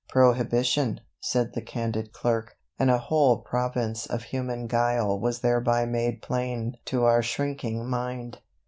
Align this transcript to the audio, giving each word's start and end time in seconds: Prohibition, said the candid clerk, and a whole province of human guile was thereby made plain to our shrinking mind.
Prohibition, 0.09 1.01
said 1.19 1.53
the 1.53 1.61
candid 1.61 2.11
clerk, 2.11 2.57
and 2.79 2.89
a 2.89 2.97
whole 2.97 3.37
province 3.37 4.07
of 4.07 4.23
human 4.23 4.65
guile 4.65 5.19
was 5.19 5.41
thereby 5.41 5.85
made 5.85 6.23
plain 6.23 6.75
to 6.85 7.03
our 7.03 7.21
shrinking 7.21 7.87
mind. 7.87 8.39